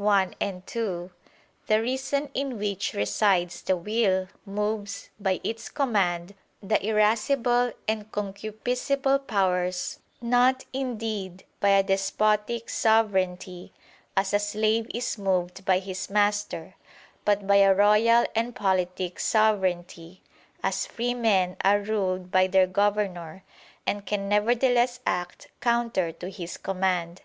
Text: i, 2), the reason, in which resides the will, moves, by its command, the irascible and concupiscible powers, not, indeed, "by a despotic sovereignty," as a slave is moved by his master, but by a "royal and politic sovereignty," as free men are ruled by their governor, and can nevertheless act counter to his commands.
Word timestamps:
i, 0.00 0.62
2), 0.64 1.10
the 1.66 1.82
reason, 1.82 2.30
in 2.32 2.56
which 2.58 2.94
resides 2.94 3.60
the 3.60 3.76
will, 3.76 4.26
moves, 4.46 5.10
by 5.20 5.38
its 5.44 5.68
command, 5.68 6.34
the 6.62 6.82
irascible 6.86 7.70
and 7.86 8.10
concupiscible 8.10 9.18
powers, 9.26 9.98
not, 10.22 10.64
indeed, 10.72 11.44
"by 11.60 11.68
a 11.68 11.82
despotic 11.82 12.70
sovereignty," 12.70 13.70
as 14.16 14.32
a 14.32 14.38
slave 14.38 14.86
is 14.94 15.18
moved 15.18 15.62
by 15.66 15.78
his 15.80 16.08
master, 16.08 16.74
but 17.26 17.46
by 17.46 17.56
a 17.56 17.74
"royal 17.74 18.24
and 18.34 18.56
politic 18.56 19.20
sovereignty," 19.20 20.22
as 20.62 20.86
free 20.86 21.12
men 21.12 21.58
are 21.62 21.80
ruled 21.82 22.30
by 22.30 22.46
their 22.46 22.66
governor, 22.66 23.44
and 23.86 24.06
can 24.06 24.30
nevertheless 24.30 25.00
act 25.04 25.48
counter 25.60 26.10
to 26.10 26.30
his 26.30 26.56
commands. 26.56 27.20